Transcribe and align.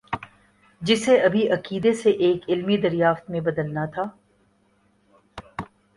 جسے 0.81 1.17
ابھی 1.21 1.47
عقیدے 1.51 1.93
سے 1.93 2.09
ایک 2.25 2.49
علمی 2.49 2.77
دریافت 2.77 3.29
میں 3.29 3.39
بدلنا 3.41 3.85
تھا۔ 3.85 4.03